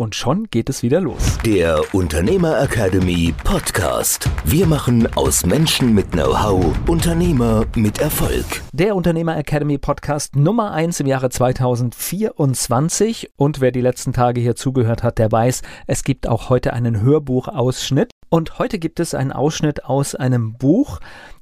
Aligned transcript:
und 0.00 0.14
schon 0.14 0.44
geht 0.44 0.70
es 0.70 0.82
wieder 0.82 1.00
los. 1.00 1.38
Der 1.44 1.82
Unternehmer 1.94 2.58
Academy 2.58 3.34
Podcast. 3.44 4.30
Wir 4.46 4.66
machen 4.66 5.06
aus 5.14 5.44
Menschen 5.44 5.94
mit 5.94 6.12
Know-how 6.12 6.74
Unternehmer 6.88 7.66
mit 7.76 8.00
Erfolg. 8.00 8.46
Der 8.72 8.96
Unternehmer 8.96 9.36
Academy 9.36 9.76
Podcast 9.76 10.36
Nummer 10.36 10.72
1 10.72 11.00
im 11.00 11.06
Jahre 11.06 11.28
2024. 11.28 13.32
Und 13.36 13.60
wer 13.60 13.72
die 13.72 13.82
letzten 13.82 14.14
Tage 14.14 14.40
hier 14.40 14.56
zugehört 14.56 15.02
hat, 15.02 15.18
der 15.18 15.30
weiß, 15.30 15.60
es 15.86 16.02
gibt 16.02 16.26
auch 16.26 16.48
heute 16.48 16.72
einen 16.72 17.02
Hörbuchausschnitt. 17.02 18.10
Und 18.30 18.58
heute 18.58 18.78
gibt 18.78 19.00
es 19.00 19.12
einen 19.12 19.32
Ausschnitt 19.32 19.84
aus 19.84 20.14
einem 20.14 20.54
Buch, 20.54 21.00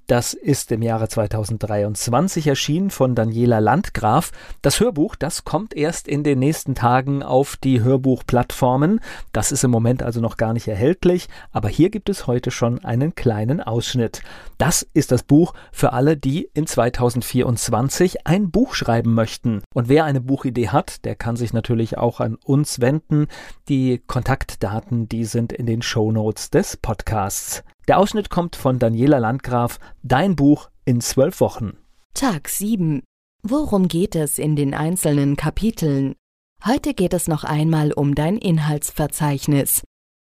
das 0.08 0.32
ist 0.32 0.72
im 0.72 0.80
Jahre 0.80 1.06
2023 1.06 2.46
erschienen 2.46 2.88
von 2.88 3.14
Daniela 3.14 3.58
Landgraf. 3.58 4.32
Das 4.62 4.80
Hörbuch, 4.80 5.16
das 5.16 5.44
kommt 5.44 5.74
erst 5.76 6.08
in 6.08 6.24
den 6.24 6.38
nächsten 6.38 6.74
Tagen 6.74 7.22
auf 7.22 7.58
die 7.58 7.82
Hörbuchplattformen. 7.82 9.00
Das 9.32 9.52
ist 9.52 9.64
im 9.64 9.70
Moment 9.70 10.02
also 10.02 10.22
noch 10.22 10.38
gar 10.38 10.54
nicht 10.54 10.66
erhältlich, 10.66 11.28
aber 11.52 11.68
hier 11.68 11.90
gibt 11.90 12.08
es 12.08 12.26
heute 12.26 12.50
schon 12.50 12.82
einen 12.82 13.16
kleinen 13.16 13.60
Ausschnitt. 13.60 14.22
Das 14.56 14.88
ist 14.94 15.12
das 15.12 15.24
Buch 15.24 15.52
für 15.72 15.92
alle, 15.92 16.16
die 16.16 16.48
in 16.54 16.66
2024 16.66 18.26
ein 18.26 18.50
Buch 18.50 18.74
schreiben 18.74 19.12
möchten. 19.12 19.62
Und 19.74 19.90
wer 19.90 20.06
eine 20.06 20.22
Buchidee 20.22 20.70
hat, 20.70 21.04
der 21.04 21.16
kann 21.16 21.36
sich 21.36 21.52
natürlich 21.52 21.98
auch 21.98 22.20
an 22.20 22.36
uns 22.42 22.80
wenden. 22.80 23.26
Die 23.68 24.02
Kontaktdaten, 24.06 25.06
die 25.06 25.26
sind 25.26 25.52
in 25.52 25.66
den 25.66 25.82
Show 25.82 26.10
Notes 26.12 26.48
des 26.48 26.78
Podcasts. 26.78 27.62
Der 27.88 27.98
Ausschnitt 27.98 28.28
kommt 28.28 28.54
von 28.54 28.78
Daniela 28.78 29.16
Landgraf, 29.16 29.80
Dein 30.02 30.36
Buch 30.36 30.68
in 30.84 31.00
zwölf 31.00 31.40
Wochen. 31.40 31.78
Tag 32.12 32.50
7. 32.50 33.02
Worum 33.42 33.88
geht 33.88 34.14
es 34.14 34.38
in 34.38 34.56
den 34.56 34.74
einzelnen 34.74 35.36
Kapiteln? 35.36 36.14
Heute 36.66 36.92
geht 36.92 37.14
es 37.14 37.28
noch 37.28 37.44
einmal 37.44 37.92
um 37.92 38.14
dein 38.14 38.36
Inhaltsverzeichnis. 38.36 39.84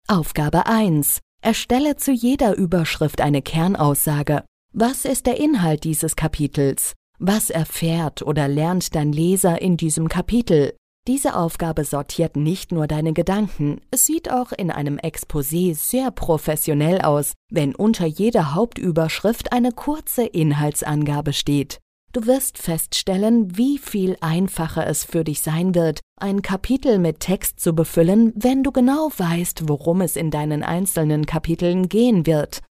Aufgabe 0.08 0.64
1. 0.66 1.19
Erstelle 1.42 1.97
zu 1.97 2.12
jeder 2.12 2.56
Überschrift 2.56 3.20
eine 3.20 3.42
Kernaussage. 3.42 4.42
Was 4.72 5.05
ist 5.05 5.27
der 5.27 5.38
Inhalt 5.38 5.84
dieses 5.84 6.16
Kapitels? 6.16 6.94
Was 7.19 7.50
erfährt 7.50 8.22
oder 8.22 8.48
lernt 8.48 8.94
dein 8.94 9.12
Leser 9.12 9.61
in 9.61 9.77
diesem 9.77 10.08
Kapitel? 10.08 10.72
Diese 11.06 11.34
Aufgabe 11.34 11.84
sortiert 11.84 12.36
nicht 12.36 12.72
nur 12.72 12.86
deine 12.86 13.12
Gedanken, 13.12 13.80
es 13.90 14.04
sieht 14.04 14.30
auch 14.30 14.52
in 14.52 14.70
einem 14.70 14.98
Exposé 14.98 15.74
sehr 15.74 16.10
professionell 16.10 17.00
aus, 17.00 17.32
wenn 17.50 17.74
unter 17.74 18.04
jeder 18.04 18.54
Hauptüberschrift 18.54 19.52
eine 19.52 19.72
kurze 19.72 20.24
Inhaltsangabe 20.24 21.32
steht. 21.32 21.78
Du 22.12 22.26
wirst 22.26 22.58
feststellen, 22.58 23.56
wie 23.56 23.78
viel 23.78 24.16
einfacher 24.20 24.86
es 24.86 25.04
für 25.04 25.24
dich 25.24 25.42
sein 25.42 25.74
wird, 25.74 26.00
ein 26.20 26.42
Kapitel 26.42 26.98
mit 26.98 27.20
Text 27.20 27.60
zu 27.60 27.72
befüllen, 27.72 28.32
wenn 28.34 28.62
du 28.62 28.72
genau 28.72 29.10
weißt, 29.16 29.68
worum 29.68 30.00
es 30.00 30.16
in 30.16 30.30
deinen 30.30 30.62
einzelnen 30.64 31.25
Kapiteln 31.25 31.88
gehen 31.88 32.26
wird. 32.26 32.62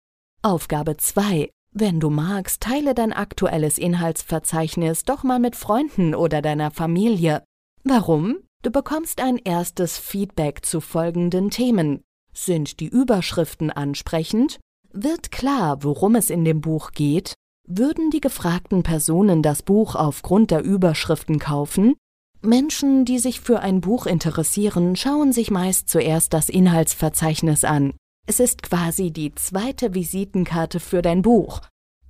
Aufgabe 0.42 0.96
2. 0.96 1.50
Wenn 1.72 2.00
du 2.00 2.10
magst, 2.10 2.62
teile 2.62 2.94
dein 2.94 3.12
aktuelles 3.12 3.78
Inhaltsverzeichnis 3.78 5.04
doch 5.04 5.22
mal 5.22 5.38
mit 5.38 5.54
Freunden 5.54 6.14
oder 6.14 6.42
deiner 6.42 6.72
Familie. 6.72 7.44
Warum? 7.84 8.38
Du 8.62 8.70
bekommst 8.70 9.20
ein 9.20 9.36
erstes 9.36 9.98
Feedback 9.98 10.64
zu 10.64 10.80
folgenden 10.80 11.50
Themen. 11.50 12.02
Sind 12.32 12.80
die 12.80 12.88
Überschriften 12.88 13.70
ansprechend? 13.70 14.58
Wird 14.92 15.30
klar, 15.30 15.82
worum 15.84 16.16
es 16.16 16.30
in 16.30 16.44
dem 16.44 16.60
Buch 16.60 16.92
geht? 16.92 17.34
Würden 17.66 18.10
die 18.10 18.20
gefragten 18.20 18.82
Personen 18.82 19.42
das 19.42 19.62
Buch 19.62 19.94
aufgrund 19.94 20.50
der 20.50 20.62
Überschriften 20.62 21.38
kaufen? 21.38 21.94
Menschen, 22.40 23.04
die 23.04 23.18
sich 23.18 23.40
für 23.40 23.60
ein 23.60 23.80
Buch 23.80 24.06
interessieren, 24.06 24.96
schauen 24.96 25.32
sich 25.32 25.50
meist 25.50 25.88
zuerst 25.88 26.32
das 26.32 26.48
Inhaltsverzeichnis 26.48 27.64
an. 27.64 27.94
Es 28.26 28.40
ist 28.40 28.62
quasi 28.62 29.10
die 29.10 29.34
zweite 29.34 29.94
Visitenkarte 29.94 30.80
für 30.80 31.02
dein 31.02 31.22
Buch. 31.22 31.60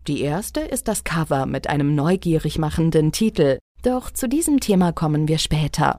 Die 0.06 0.20
erste 0.20 0.60
ist 0.60 0.88
das 0.88 1.04
Cover 1.04 1.46
mit 1.46 1.68
einem 1.68 1.94
neugierig 1.94 2.58
machenden 2.58 3.12
Titel. 3.12 3.58
Doch 3.82 4.10
zu 4.10 4.28
diesem 4.28 4.60
Thema 4.60 4.92
kommen 4.92 5.28
wir 5.28 5.38
später. 5.38 5.98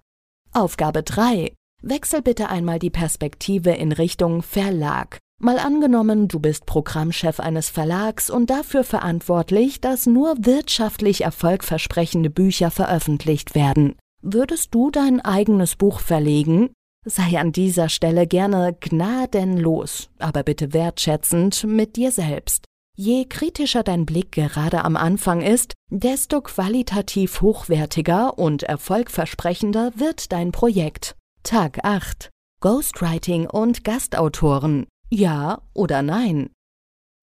Aufgabe 0.51 1.03
3. 1.03 1.53
Wechsel 1.81 2.21
bitte 2.21 2.49
einmal 2.49 2.79
die 2.79 2.89
Perspektive 2.89 3.71
in 3.71 3.91
Richtung 3.91 4.41
Verlag. 4.41 5.17
Mal 5.41 5.57
angenommen, 5.57 6.27
du 6.27 6.39
bist 6.39 6.65
Programmchef 6.65 7.39
eines 7.39 7.69
Verlags 7.69 8.29
und 8.29 8.49
dafür 8.49 8.83
verantwortlich, 8.83 9.79
dass 9.79 10.05
nur 10.05 10.35
wirtschaftlich 10.39 11.21
erfolgversprechende 11.21 12.29
Bücher 12.29 12.71
veröffentlicht 12.71 13.55
werden. 13.55 13.95
Würdest 14.21 14.75
du 14.75 14.91
dein 14.91 15.21
eigenes 15.21 15.77
Buch 15.77 16.01
verlegen? 16.01 16.71
Sei 17.05 17.39
an 17.39 17.53
dieser 17.53 17.87
Stelle 17.87 18.27
gerne 18.27 18.75
gnadenlos, 18.77 20.09
aber 20.19 20.43
bitte 20.43 20.73
wertschätzend 20.73 21.63
mit 21.63 21.95
dir 21.95 22.11
selbst. 22.11 22.65
Je 23.01 23.23
kritischer 23.23 23.81
dein 23.81 24.05
Blick 24.05 24.33
gerade 24.33 24.83
am 24.83 24.97
Anfang 24.97 25.39
ist, 25.39 25.73
desto 25.89 26.41
qualitativ 26.41 27.39
hochwertiger 27.39 28.37
und 28.37 28.63
erfolgversprechender 28.63 29.93
wird 29.95 30.33
dein 30.33 30.51
Projekt. 30.51 31.15
Tag 31.43 31.79
8. 31.85 32.29
Ghostwriting 32.59 33.47
und 33.47 33.85
Gastautoren. 33.85 34.85
Ja 35.09 35.61
oder 35.73 36.01
nein? 36.01 36.49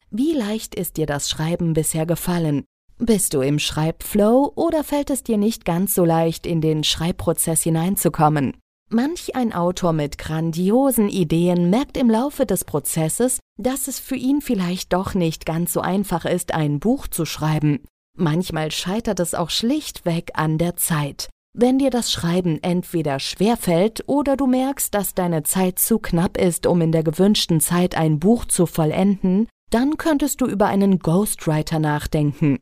Wie 0.08 0.32
leicht 0.32 0.74
ist 0.74 0.96
dir 0.96 1.04
das 1.04 1.28
Schreiben 1.28 1.74
bisher 1.74 2.06
gefallen? 2.06 2.64
Bist 2.96 3.34
du 3.34 3.42
im 3.42 3.58
Schreibflow 3.58 4.54
oder 4.54 4.82
fällt 4.82 5.10
es 5.10 5.24
dir 5.24 5.36
nicht 5.36 5.66
ganz 5.66 5.94
so 5.94 6.06
leicht, 6.06 6.46
in 6.46 6.62
den 6.62 6.84
Schreibprozess 6.84 7.62
hineinzukommen? 7.62 8.56
Manch 8.88 9.34
ein 9.34 9.52
Autor 9.52 9.92
mit 9.92 10.16
grandiosen 10.16 11.08
Ideen 11.08 11.70
merkt 11.70 11.96
im 11.96 12.08
Laufe 12.08 12.46
des 12.46 12.64
Prozesses, 12.64 13.40
dass 13.58 13.88
es 13.88 13.98
für 13.98 14.14
ihn 14.14 14.40
vielleicht 14.40 14.92
doch 14.92 15.14
nicht 15.14 15.44
ganz 15.44 15.72
so 15.72 15.80
einfach 15.80 16.24
ist, 16.24 16.54
ein 16.54 16.78
Buch 16.78 17.08
zu 17.08 17.24
schreiben. 17.24 17.82
Manchmal 18.16 18.70
scheitert 18.70 19.18
es 19.18 19.34
auch 19.34 19.50
schlichtweg 19.50 20.30
an 20.34 20.56
der 20.56 20.76
Zeit. 20.76 21.28
Wenn 21.52 21.78
dir 21.78 21.90
das 21.90 22.12
Schreiben 22.12 22.62
entweder 22.62 23.18
schwerfällt 23.18 24.04
oder 24.06 24.36
du 24.36 24.46
merkst, 24.46 24.94
dass 24.94 25.14
deine 25.14 25.42
Zeit 25.42 25.80
zu 25.80 25.98
knapp 25.98 26.36
ist, 26.38 26.66
um 26.66 26.80
in 26.80 26.92
der 26.92 27.02
gewünschten 27.02 27.60
Zeit 27.60 27.96
ein 27.96 28.20
Buch 28.20 28.44
zu 28.44 28.66
vollenden, 28.66 29.48
dann 29.70 29.96
könntest 29.96 30.40
du 30.40 30.46
über 30.46 30.66
einen 30.66 31.00
Ghostwriter 31.00 31.80
nachdenken. 31.80 32.58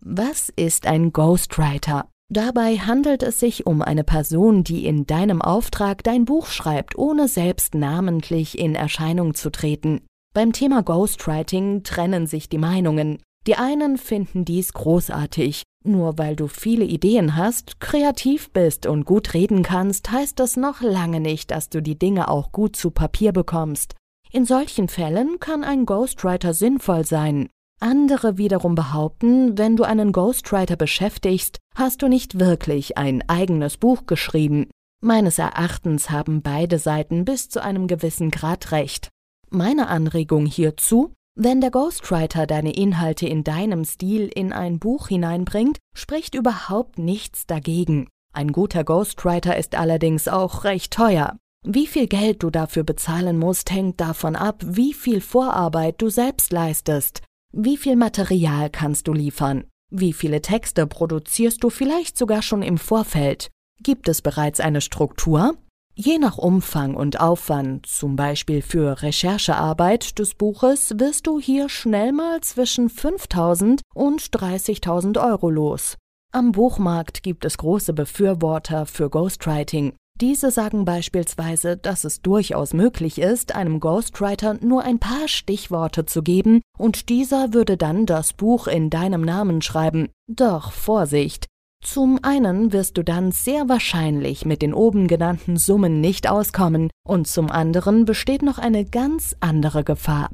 Was 0.00 0.50
ist 0.50 0.86
ein 0.86 1.12
Ghostwriter? 1.12 2.11
Dabei 2.32 2.78
handelt 2.78 3.22
es 3.22 3.38
sich 3.40 3.66
um 3.66 3.82
eine 3.82 4.04
Person, 4.04 4.64
die 4.64 4.86
in 4.86 5.06
deinem 5.06 5.42
Auftrag 5.42 6.02
dein 6.02 6.24
Buch 6.24 6.46
schreibt, 6.46 6.96
ohne 6.96 7.28
selbst 7.28 7.74
namentlich 7.74 8.58
in 8.58 8.74
Erscheinung 8.74 9.34
zu 9.34 9.50
treten. 9.50 10.00
Beim 10.32 10.54
Thema 10.54 10.82
Ghostwriting 10.82 11.82
trennen 11.82 12.26
sich 12.26 12.48
die 12.48 12.56
Meinungen. 12.56 13.18
Die 13.46 13.56
einen 13.56 13.98
finden 13.98 14.46
dies 14.46 14.72
großartig. 14.72 15.62
Nur 15.84 16.16
weil 16.16 16.34
du 16.34 16.46
viele 16.46 16.86
Ideen 16.86 17.36
hast, 17.36 17.80
kreativ 17.80 18.50
bist 18.50 18.86
und 18.86 19.04
gut 19.04 19.34
reden 19.34 19.62
kannst, 19.62 20.10
heißt 20.10 20.40
das 20.40 20.56
noch 20.56 20.80
lange 20.80 21.20
nicht, 21.20 21.50
dass 21.50 21.68
du 21.68 21.82
die 21.82 21.98
Dinge 21.98 22.28
auch 22.28 22.50
gut 22.50 22.76
zu 22.76 22.90
Papier 22.90 23.32
bekommst. 23.32 23.94
In 24.30 24.46
solchen 24.46 24.88
Fällen 24.88 25.38
kann 25.38 25.64
ein 25.64 25.84
Ghostwriter 25.84 26.54
sinnvoll 26.54 27.04
sein. 27.04 27.50
Andere 27.82 28.38
wiederum 28.38 28.76
behaupten, 28.76 29.58
wenn 29.58 29.74
du 29.74 29.82
einen 29.82 30.12
Ghostwriter 30.12 30.76
beschäftigst, 30.76 31.58
hast 31.74 32.00
du 32.00 32.06
nicht 32.06 32.38
wirklich 32.38 32.96
ein 32.96 33.28
eigenes 33.28 33.76
Buch 33.76 34.06
geschrieben. 34.06 34.70
Meines 35.02 35.40
Erachtens 35.40 36.08
haben 36.08 36.42
beide 36.42 36.78
Seiten 36.78 37.24
bis 37.24 37.48
zu 37.48 37.60
einem 37.60 37.88
gewissen 37.88 38.30
Grad 38.30 38.70
recht. 38.70 39.08
Meine 39.50 39.88
Anregung 39.88 40.46
hierzu, 40.46 41.12
wenn 41.34 41.60
der 41.60 41.72
Ghostwriter 41.72 42.46
deine 42.46 42.72
Inhalte 42.72 43.26
in 43.26 43.42
deinem 43.42 43.84
Stil 43.84 44.28
in 44.32 44.52
ein 44.52 44.78
Buch 44.78 45.08
hineinbringt, 45.08 45.78
spricht 45.92 46.36
überhaupt 46.36 47.00
nichts 47.00 47.46
dagegen. 47.46 48.06
Ein 48.32 48.52
guter 48.52 48.84
Ghostwriter 48.84 49.56
ist 49.56 49.74
allerdings 49.74 50.28
auch 50.28 50.62
recht 50.62 50.92
teuer. 50.92 51.36
Wie 51.66 51.88
viel 51.88 52.06
Geld 52.06 52.44
du 52.44 52.50
dafür 52.50 52.84
bezahlen 52.84 53.40
musst, 53.40 53.72
hängt 53.72 54.00
davon 54.00 54.36
ab, 54.36 54.62
wie 54.64 54.94
viel 54.94 55.20
Vorarbeit 55.20 56.00
du 56.00 56.10
selbst 56.10 56.52
leistest. 56.52 57.22
Wie 57.54 57.76
viel 57.76 57.96
Material 57.96 58.70
kannst 58.70 59.08
du 59.08 59.12
liefern? 59.12 59.64
Wie 59.90 60.14
viele 60.14 60.40
Texte 60.40 60.86
produzierst 60.86 61.62
du 61.62 61.68
vielleicht 61.68 62.16
sogar 62.16 62.40
schon 62.40 62.62
im 62.62 62.78
Vorfeld? 62.78 63.50
Gibt 63.82 64.08
es 64.08 64.22
bereits 64.22 64.58
eine 64.58 64.80
Struktur? 64.80 65.54
Je 65.94 66.16
nach 66.18 66.38
Umfang 66.38 66.94
und 66.94 67.20
Aufwand, 67.20 67.84
zum 67.84 68.16
Beispiel 68.16 68.62
für 68.62 69.02
Recherchearbeit 69.02 70.18
des 70.18 70.34
Buches, 70.34 70.94
wirst 70.96 71.26
du 71.26 71.38
hier 71.38 71.68
schnell 71.68 72.12
mal 72.12 72.40
zwischen 72.40 72.88
5000 72.88 73.82
und 73.94 74.22
30.000 74.22 75.22
Euro 75.22 75.50
los. 75.50 75.98
Am 76.32 76.52
Buchmarkt 76.52 77.22
gibt 77.22 77.44
es 77.44 77.58
große 77.58 77.92
Befürworter 77.92 78.86
für 78.86 79.10
Ghostwriting. 79.10 79.92
Diese 80.20 80.50
sagen 80.50 80.84
beispielsweise, 80.84 81.76
dass 81.76 82.04
es 82.04 82.22
durchaus 82.22 82.74
möglich 82.74 83.18
ist, 83.18 83.54
einem 83.54 83.80
Ghostwriter 83.80 84.58
nur 84.60 84.82
ein 84.82 84.98
paar 84.98 85.26
Stichworte 85.26 86.06
zu 86.06 86.22
geben 86.22 86.60
und 86.78 87.08
dieser 87.08 87.54
würde 87.54 87.76
dann 87.76 88.06
das 88.06 88.32
Buch 88.32 88.66
in 88.66 88.90
deinem 88.90 89.22
Namen 89.22 89.62
schreiben. 89.62 90.08
Doch 90.28 90.72
Vorsicht! 90.72 91.46
Zum 91.82 92.20
einen 92.22 92.72
wirst 92.72 92.96
du 92.96 93.02
dann 93.02 93.32
sehr 93.32 93.68
wahrscheinlich 93.68 94.46
mit 94.46 94.62
den 94.62 94.72
oben 94.72 95.08
genannten 95.08 95.56
Summen 95.56 96.00
nicht 96.00 96.30
auskommen 96.30 96.90
und 97.04 97.26
zum 97.26 97.50
anderen 97.50 98.04
besteht 98.04 98.42
noch 98.42 98.58
eine 98.58 98.84
ganz 98.84 99.34
andere 99.40 99.82
Gefahr. 99.82 100.30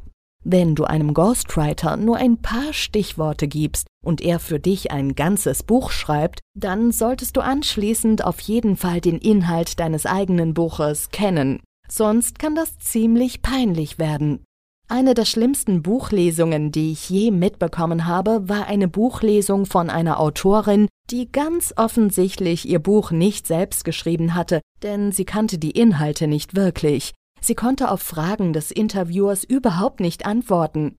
Wenn 0.50 0.74
du 0.74 0.84
einem 0.84 1.12
Ghostwriter 1.12 1.98
nur 1.98 2.16
ein 2.16 2.38
paar 2.38 2.72
Stichworte 2.72 3.48
gibst 3.48 3.86
und 4.02 4.22
er 4.22 4.40
für 4.40 4.58
dich 4.58 4.90
ein 4.90 5.14
ganzes 5.14 5.62
Buch 5.62 5.90
schreibt, 5.90 6.40
dann 6.54 6.90
solltest 6.90 7.36
du 7.36 7.42
anschließend 7.42 8.24
auf 8.24 8.40
jeden 8.40 8.78
Fall 8.78 9.02
den 9.02 9.18
Inhalt 9.18 9.78
deines 9.78 10.06
eigenen 10.06 10.54
Buches 10.54 11.10
kennen. 11.10 11.60
Sonst 11.86 12.38
kann 12.38 12.54
das 12.54 12.78
ziemlich 12.78 13.42
peinlich 13.42 13.98
werden. 13.98 14.42
Eine 14.88 15.12
der 15.12 15.26
schlimmsten 15.26 15.82
Buchlesungen, 15.82 16.72
die 16.72 16.92
ich 16.92 17.10
je 17.10 17.30
mitbekommen 17.30 18.06
habe, 18.06 18.48
war 18.48 18.68
eine 18.68 18.88
Buchlesung 18.88 19.66
von 19.66 19.90
einer 19.90 20.18
Autorin, 20.18 20.88
die 21.10 21.30
ganz 21.30 21.74
offensichtlich 21.76 22.66
ihr 22.66 22.78
Buch 22.78 23.10
nicht 23.10 23.46
selbst 23.46 23.84
geschrieben 23.84 24.34
hatte, 24.34 24.62
denn 24.82 25.12
sie 25.12 25.26
kannte 25.26 25.58
die 25.58 25.72
Inhalte 25.72 26.26
nicht 26.26 26.56
wirklich. 26.56 27.12
Sie 27.40 27.54
konnte 27.54 27.90
auf 27.90 28.02
Fragen 28.02 28.52
des 28.52 28.70
Interviewers 28.70 29.44
überhaupt 29.44 30.00
nicht 30.00 30.26
antworten. 30.26 30.96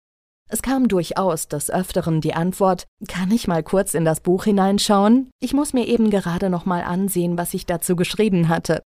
Es 0.51 0.63
kam 0.63 0.88
durchaus 0.88 1.47
des 1.47 1.69
Öfteren 1.69 2.21
die 2.21 2.33
Antwort, 2.33 2.86
kann 3.07 3.31
ich 3.31 3.47
mal 3.47 3.62
kurz 3.62 3.94
in 3.94 4.03
das 4.03 4.19
Buch 4.19 4.45
hineinschauen? 4.45 5.30
Ich 5.39 5.53
muss 5.53 5.74
mir 5.74 5.88
eben 5.88 6.09
gerade 6.09 6.50
noch 6.50 6.65
mal 6.65 6.81
ansehen, 6.81 7.38
was 7.38 7.53
ich 7.53 7.68
dazu 7.68 7.95
geschrieben 7.95 8.50
hatte. 8.50 8.81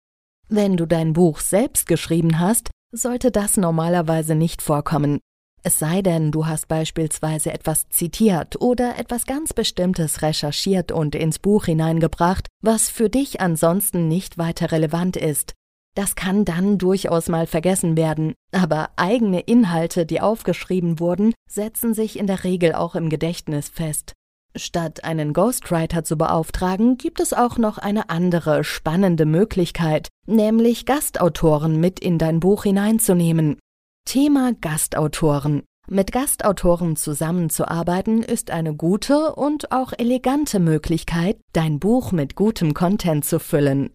Wenn 0.47 0.77
du 0.77 0.85
dein 0.85 1.13
Buch 1.13 1.41
selbst 1.41 1.85
geschrieben 1.85 2.39
hast, 2.39 2.71
sollte 2.91 3.29
das 3.29 3.57
normalerweise 3.57 4.35
nicht 4.35 4.61
vorkommen. 4.61 5.19
Es 5.61 5.77
sei 5.77 6.01
denn, 6.01 6.31
du 6.31 6.47
hast 6.47 6.69
beispielsweise 6.69 7.51
etwas 7.51 7.89
zitiert 7.89 8.61
oder 8.61 8.97
etwas 8.97 9.25
ganz 9.25 9.53
Bestimmtes 9.53 10.21
recherchiert 10.21 10.93
und 10.93 11.15
ins 11.15 11.39
Buch 11.39 11.65
hineingebracht, 11.65 12.47
was 12.63 12.89
für 12.89 13.09
dich 13.09 13.41
ansonsten 13.41 14.07
nicht 14.07 14.37
weiter 14.37 14.71
relevant 14.71 15.17
ist. 15.17 15.53
Das 15.95 16.15
kann 16.15 16.45
dann 16.45 16.77
durchaus 16.77 17.29
mal 17.29 17.47
vergessen 17.47 17.97
werden, 17.97 18.33
aber 18.51 18.89
eigene 18.95 19.41
Inhalte, 19.41 20.05
die 20.05 20.21
aufgeschrieben 20.21 20.99
wurden, 20.99 21.33
setzen 21.49 21.93
sich 21.93 22.17
in 22.17 22.27
der 22.27 22.43
Regel 22.43 22.73
auch 22.73 22.95
im 22.95 23.09
Gedächtnis 23.09 23.69
fest. 23.69 24.13
Statt 24.55 25.03
einen 25.03 25.33
Ghostwriter 25.33 26.03
zu 26.03 26.17
beauftragen, 26.17 26.97
gibt 26.97 27.19
es 27.19 27.33
auch 27.33 27.57
noch 27.57 27.77
eine 27.77 28.09
andere 28.09 28.63
spannende 28.63 29.25
Möglichkeit, 29.25 30.07
nämlich 30.25 30.85
Gastautoren 30.85 31.79
mit 31.79 31.99
in 31.99 32.17
dein 32.17 32.39
Buch 32.39 32.63
hineinzunehmen. 32.63 33.57
Thema 34.05 34.53
Gastautoren. 34.59 35.63
Mit 35.87 36.11
Gastautoren 36.11 36.95
zusammenzuarbeiten 36.95 38.21
ist 38.23 38.51
eine 38.51 38.75
gute 38.75 39.35
und 39.35 39.71
auch 39.71 39.93
elegante 39.97 40.59
Möglichkeit, 40.59 41.37
dein 41.53 41.79
Buch 41.79 42.11
mit 42.11 42.35
gutem 42.35 42.73
Content 42.73 43.25
zu 43.25 43.39
füllen. 43.39 43.91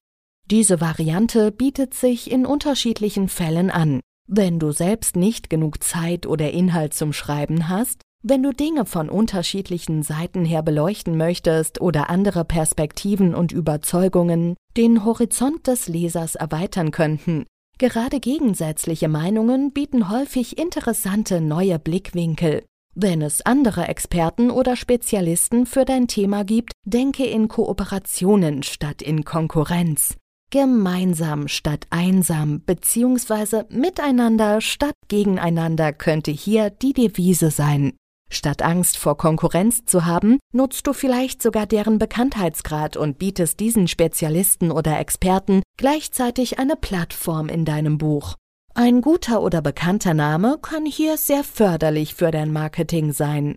Diese 0.51 0.81
Variante 0.81 1.51
bietet 1.51 1.95
sich 1.95 2.31
in 2.31 2.45
unterschiedlichen 2.45 3.29
Fällen 3.29 3.71
an. 3.71 4.01
Wenn 4.29 4.59
du 4.59 4.73
selbst 4.73 5.17
nicht 5.17 5.49
genug 5.49 5.83
Zeit 5.83 6.27
oder 6.27 6.51
Inhalt 6.51 6.93
zum 6.93 7.13
Schreiben 7.13 7.69
hast, 7.69 8.03
wenn 8.23 8.43
du 8.43 8.53
Dinge 8.53 8.85
von 8.87 9.09
unterschiedlichen 9.09 10.03
Seiten 10.03 10.45
her 10.45 10.63
beleuchten 10.63 11.17
möchtest 11.17 11.81
oder 11.81 12.09
andere 12.09 12.45
Perspektiven 12.45 13.35
und 13.35 13.53
Überzeugungen 13.53 14.55
den 14.77 15.05
Horizont 15.05 15.67
des 15.67 15.89
Lesers 15.89 16.35
erweitern 16.35 16.91
könnten, 16.91 17.45
gerade 17.79 18.21
gegensätzliche 18.21 19.09
Meinungen 19.09 19.73
bieten 19.73 20.11
häufig 20.11 20.59
interessante 20.59 21.41
neue 21.41 21.79
Blickwinkel. 21.79 22.65
Wenn 22.95 23.23
es 23.23 23.45
andere 23.45 23.89
Experten 23.89 24.51
oder 24.51 24.77
Spezialisten 24.77 25.67
für 25.67 25.85
dein 25.85 26.07
Thema 26.07 26.45
gibt, 26.45 26.73
denke 26.85 27.27
in 27.27 27.49
Kooperationen 27.49 28.63
statt 28.63 29.03
in 29.03 29.25
Konkurrenz. 29.25 30.17
Gemeinsam 30.51 31.49
statt 31.49 31.87
einsam 31.91 32.61
bzw. 32.61 33.65
miteinander 33.71 34.61
statt 34.61 34.95
gegeneinander 35.09 35.93
könnte 35.93 36.31
hier 36.31 36.71
die 36.71 36.93
Devise 36.93 37.51
sein. 37.51 37.93
Statt 38.31 38.63
Angst 38.63 38.97
vor 38.97 39.17
Konkurrenz 39.17 39.85
zu 39.85 40.07
haben, 40.07 40.39
nutzt 40.53 40.87
du 40.87 40.93
vielleicht 40.93 41.43
sogar 41.43 41.67
deren 41.67 41.99
Bekanntheitsgrad 41.99 42.97
und 42.97 43.19
bietest 43.19 43.61
diesen 43.61 43.87
Spezialisten 43.87 44.71
oder 44.71 44.99
Experten 44.99 45.63
gleichzeitig 45.77 46.59
eine 46.59 46.77
Plattform 46.77 47.49
in 47.49 47.65
deinem 47.65 47.99
Buch. 47.99 48.35
Ein 48.75 49.03
guter 49.03 49.41
oder 49.41 49.63
bekannter 49.63 50.15
Name 50.15 50.59
kann 50.61 50.85
hier 50.85 51.17
sehr 51.17 51.45
förderlich 51.45 52.15
für 52.15 52.33
dein 52.33 52.53
Marketing 52.53 53.13
sein. 53.13 53.55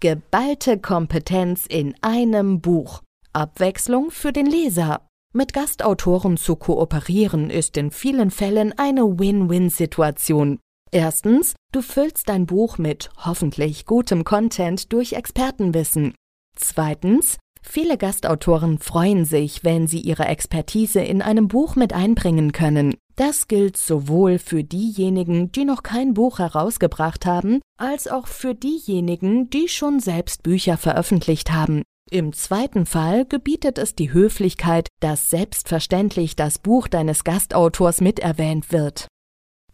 Geballte 0.00 0.78
Kompetenz 0.78 1.66
in 1.68 1.94
einem 2.00 2.60
Buch. 2.60 3.02
Abwechslung 3.34 4.10
für 4.10 4.32
den 4.32 4.46
Leser. 4.46 5.07
Mit 5.34 5.52
Gastautoren 5.52 6.38
zu 6.38 6.56
kooperieren 6.56 7.50
ist 7.50 7.76
in 7.76 7.90
vielen 7.90 8.30
Fällen 8.30 8.72
eine 8.78 9.18
Win-Win-Situation. 9.18 10.58
Erstens, 10.90 11.54
du 11.70 11.82
füllst 11.82 12.30
dein 12.30 12.46
Buch 12.46 12.78
mit 12.78 13.10
hoffentlich 13.18 13.84
gutem 13.84 14.24
Content 14.24 14.90
durch 14.90 15.12
Expertenwissen. 15.12 16.14
Zweitens, 16.56 17.36
viele 17.60 17.98
Gastautoren 17.98 18.78
freuen 18.78 19.26
sich, 19.26 19.64
wenn 19.64 19.86
sie 19.86 20.00
ihre 20.00 20.24
Expertise 20.24 21.00
in 21.00 21.20
einem 21.20 21.48
Buch 21.48 21.76
mit 21.76 21.92
einbringen 21.92 22.52
können. 22.52 22.94
Das 23.14 23.48
gilt 23.48 23.76
sowohl 23.76 24.38
für 24.38 24.64
diejenigen, 24.64 25.52
die 25.52 25.66
noch 25.66 25.82
kein 25.82 26.14
Buch 26.14 26.38
herausgebracht 26.38 27.26
haben, 27.26 27.60
als 27.76 28.08
auch 28.08 28.28
für 28.28 28.54
diejenigen, 28.54 29.50
die 29.50 29.68
schon 29.68 30.00
selbst 30.00 30.42
Bücher 30.42 30.78
veröffentlicht 30.78 31.52
haben. 31.52 31.82
Im 32.10 32.32
zweiten 32.32 32.86
Fall 32.86 33.26
gebietet 33.26 33.76
es 33.76 33.94
die 33.94 34.14
Höflichkeit, 34.14 34.88
dass 35.00 35.28
selbstverständlich 35.28 36.36
das 36.36 36.58
Buch 36.58 36.88
deines 36.88 37.22
Gastautors 37.22 38.00
miterwähnt 38.00 38.72
wird. 38.72 39.08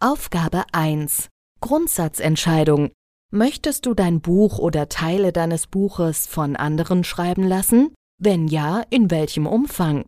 Aufgabe 0.01 0.65
1. 0.73 1.29
Grundsatzentscheidung. 1.61 2.91
Möchtest 3.31 3.85
du 3.85 3.93
dein 3.93 4.19
Buch 4.19 4.59
oder 4.59 4.89
Teile 4.89 5.31
deines 5.31 5.67
Buches 5.67 6.27
von 6.27 6.57
anderen 6.57 7.05
schreiben 7.05 7.43
lassen? 7.43 7.93
Wenn 8.21 8.49
ja, 8.49 8.83
in 8.89 9.11
welchem 9.11 9.47
Umfang? 9.47 10.03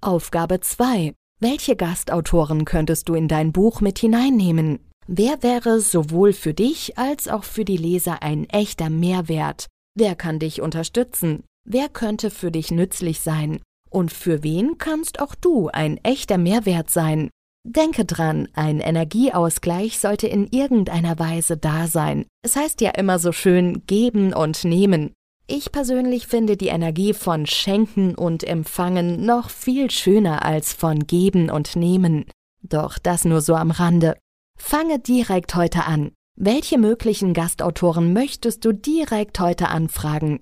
Aufgabe 0.00 0.58
2. 0.58 1.14
Welche 1.40 1.76
Gastautoren 1.76 2.64
könntest 2.64 3.08
du 3.08 3.14
in 3.14 3.28
dein 3.28 3.52
Buch 3.52 3.80
mit 3.80 4.00
hineinnehmen? 4.00 4.80
Wer 5.06 5.44
wäre 5.44 5.80
sowohl 5.80 6.32
für 6.32 6.52
dich 6.52 6.98
als 6.98 7.28
auch 7.28 7.44
für 7.44 7.64
die 7.64 7.76
Leser 7.76 8.24
ein 8.24 8.48
echter 8.50 8.90
Mehrwert? 8.90 9.68
Wer 9.96 10.16
kann 10.16 10.40
dich 10.40 10.60
unterstützen? 10.60 11.44
Wer 11.64 11.88
könnte 11.88 12.30
für 12.30 12.50
dich 12.50 12.70
nützlich 12.70 13.20
sein? 13.20 13.60
Und 13.90 14.12
für 14.12 14.42
wen 14.42 14.78
kannst 14.78 15.20
auch 15.20 15.34
du 15.34 15.68
ein 15.68 15.98
echter 16.04 16.38
Mehrwert 16.38 16.90
sein? 16.90 17.30
Denke 17.66 18.04
dran, 18.06 18.48
ein 18.54 18.80
Energieausgleich 18.80 19.98
sollte 19.98 20.26
in 20.26 20.46
irgendeiner 20.46 21.18
Weise 21.18 21.56
da 21.58 21.86
sein. 21.86 22.26
Es 22.42 22.56
heißt 22.56 22.80
ja 22.80 22.90
immer 22.90 23.18
so 23.18 23.32
schön 23.32 23.84
geben 23.86 24.32
und 24.32 24.64
nehmen. 24.64 25.12
Ich 25.46 25.72
persönlich 25.72 26.26
finde 26.26 26.56
die 26.56 26.68
Energie 26.68 27.12
von 27.12 27.44
Schenken 27.44 28.14
und 28.14 28.44
Empfangen 28.44 29.26
noch 29.26 29.50
viel 29.50 29.90
schöner 29.90 30.44
als 30.44 30.72
von 30.72 31.06
Geben 31.06 31.50
und 31.50 31.76
Nehmen. 31.76 32.24
Doch 32.62 32.98
das 32.98 33.24
nur 33.24 33.40
so 33.40 33.56
am 33.56 33.70
Rande. 33.70 34.16
Fange 34.58 34.98
direkt 35.00 35.54
heute 35.56 35.84
an. 35.84 36.12
Welche 36.36 36.78
möglichen 36.78 37.34
Gastautoren 37.34 38.12
möchtest 38.12 38.64
du 38.64 38.72
direkt 38.72 39.40
heute 39.40 39.68
anfragen? 39.68 40.40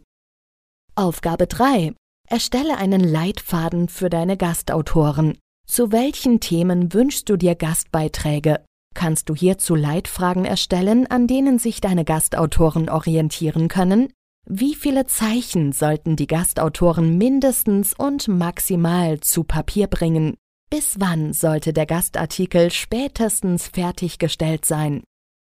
Aufgabe 0.99 1.47
3. 1.47 1.95
Erstelle 2.29 2.77
einen 2.77 3.01
Leitfaden 3.01 3.89
für 3.89 4.11
deine 4.11 4.37
Gastautoren. 4.37 5.39
Zu 5.65 5.93
welchen 5.93 6.41
Themen 6.41 6.93
wünschst 6.93 7.29
du 7.29 7.37
dir 7.37 7.55
Gastbeiträge? 7.55 8.65
Kannst 8.97 9.29
du 9.29 9.37
hierzu 9.37 9.77
Leitfragen 9.77 10.45
erstellen, 10.45 11.07
an 11.07 11.29
denen 11.29 11.61
sich 11.61 11.81
deine 11.81 12.05
Gastautoren 12.05 12.89
orientieren 12.89 13.69
können? 13.69 14.13
Wie 14.45 14.75
viele 14.75 15.07
Zeichen 15.07 15.71
sollten 15.71 16.17
die 16.17 16.27
Gastautoren 16.27 17.17
mindestens 17.17 17.95
und 17.95 18.27
maximal 18.27 19.21
zu 19.21 19.45
Papier 19.45 19.87
bringen? 19.87 20.35
Bis 20.69 20.97
wann 20.99 21.33
sollte 21.33 21.73
der 21.73 21.87
Gastartikel 21.87 22.73
spätestens 22.73 23.69
fertiggestellt 23.69 24.65
sein? 24.65 25.05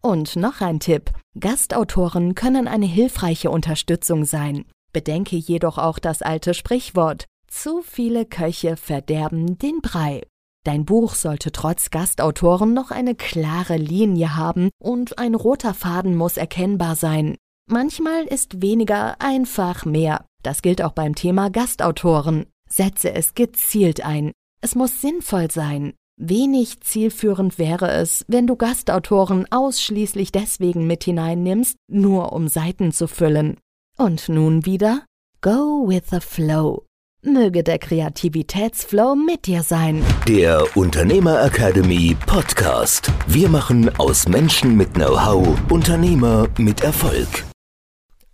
Und 0.00 0.36
noch 0.36 0.62
ein 0.62 0.80
Tipp. 0.80 1.10
Gastautoren 1.38 2.34
können 2.34 2.66
eine 2.66 2.86
hilfreiche 2.86 3.50
Unterstützung 3.50 4.24
sein. 4.24 4.64
Bedenke 4.94 5.36
jedoch 5.36 5.76
auch 5.76 5.98
das 5.98 6.22
alte 6.22 6.54
Sprichwort 6.54 7.26
zu 7.48 7.82
viele 7.82 8.24
Köche 8.26 8.76
verderben 8.76 9.58
den 9.58 9.80
Brei. 9.80 10.22
Dein 10.64 10.84
Buch 10.84 11.14
sollte 11.14 11.50
trotz 11.50 11.90
Gastautoren 11.90 12.74
noch 12.74 12.90
eine 12.90 13.14
klare 13.14 13.76
Linie 13.76 14.36
haben 14.36 14.70
und 14.82 15.18
ein 15.18 15.34
roter 15.34 15.74
Faden 15.74 16.14
muss 16.14 16.36
erkennbar 16.36 16.94
sein. 16.94 17.36
Manchmal 17.70 18.24
ist 18.24 18.62
weniger 18.62 19.20
einfach 19.20 19.84
mehr. 19.84 20.24
Das 20.42 20.62
gilt 20.62 20.82
auch 20.82 20.92
beim 20.92 21.14
Thema 21.14 21.50
Gastautoren. 21.50 22.46
Setze 22.68 23.12
es 23.12 23.34
gezielt 23.34 24.04
ein. 24.04 24.32
Es 24.60 24.74
muss 24.74 25.00
sinnvoll 25.00 25.50
sein. 25.50 25.94
Wenig 26.20 26.80
zielführend 26.80 27.58
wäre 27.58 27.90
es, 27.90 28.24
wenn 28.26 28.46
du 28.46 28.56
Gastautoren 28.56 29.46
ausschließlich 29.50 30.32
deswegen 30.32 30.86
mit 30.86 31.04
hineinnimmst, 31.04 31.76
nur 31.88 32.32
um 32.32 32.48
Seiten 32.48 32.90
zu 32.90 33.06
füllen. 33.06 33.58
Und 33.96 34.28
nun 34.28 34.66
wieder 34.66 35.04
Go 35.40 35.86
with 35.86 36.10
the 36.10 36.20
Flow. 36.20 36.87
Möge 37.22 37.64
der 37.64 37.80
Kreativitätsflow 37.80 39.16
mit 39.16 39.46
dir 39.46 39.64
sein. 39.64 40.04
Der 40.28 40.64
Unternehmer 40.76 41.42
Academy 41.44 42.16
Podcast. 42.26 43.10
Wir 43.26 43.48
machen 43.48 43.90
aus 43.98 44.28
Menschen 44.28 44.76
mit 44.76 44.94
Know-how 44.94 45.58
Unternehmer 45.68 46.46
mit 46.58 46.82
Erfolg. 46.82 47.44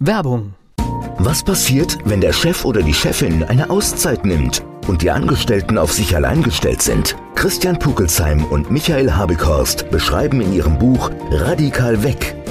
Werbung. 0.01 0.53
Was 1.17 1.43
passiert, 1.43 1.97
wenn 2.05 2.21
der 2.21 2.35
Chef 2.35 2.67
oder 2.67 2.83
die 2.83 2.93
Chefin 2.93 3.43
eine 3.43 3.71
Auszeit 3.71 4.27
nimmt 4.27 4.63
und 4.87 5.01
die 5.01 5.11
Angestellten 5.11 5.79
auf 5.79 5.91
sich 5.91 6.15
allein 6.15 6.43
gestellt 6.43 6.83
sind? 6.83 7.17
Christian 7.37 7.79
Pukelsheim 7.79 8.45
und 8.45 8.71
Michael 8.71 9.13
Habekorst 9.13 9.91
beschreiben 9.91 10.43
in 10.43 10.53
ihrem 10.53 10.79
Buch 10.79 11.11
Radikal 11.31 12.03
weg 12.03 12.37